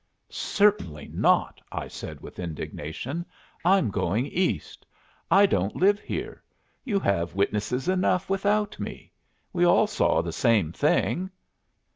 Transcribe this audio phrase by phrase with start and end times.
[0.31, 3.23] "Certainly not!" I said, with indignation.
[3.63, 4.83] "I'm going East.
[5.29, 6.41] I don't live here.
[6.83, 9.11] You have witnesses enough without me.
[9.53, 11.29] We all saw the same thing."